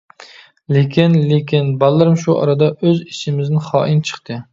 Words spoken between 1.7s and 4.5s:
بالىلىرىم، شۇ ئارىدا ئۆز ئىچىمىزدىن خائىن چىقتى.